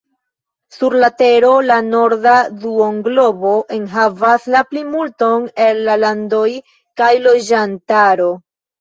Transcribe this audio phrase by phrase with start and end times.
[0.75, 6.45] Sur la tero la norda duonglobo enhavas la plimulton el la landoj
[7.05, 8.31] kaj loĝantaro.